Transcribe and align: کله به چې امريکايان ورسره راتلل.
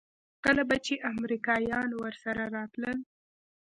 کله 0.43 0.61
به 0.69 0.77
چې 0.85 0.93
امريکايان 1.11 1.89
ورسره 2.01 2.43
راتلل. 2.55 2.97